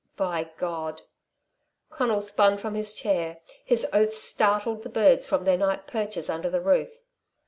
"By 0.17 0.49
God" 0.57 1.03
Conal 1.91 2.23
spun 2.23 2.57
from 2.57 2.73
his 2.73 2.95
chair. 2.95 3.39
His 3.63 3.85
oaths 3.93 4.17
startled 4.19 4.81
the 4.81 4.89
birds 4.89 5.27
from 5.27 5.45
their 5.45 5.59
night 5.59 5.85
perches 5.85 6.27
under 6.27 6.49
the 6.49 6.59
roof. 6.59 6.89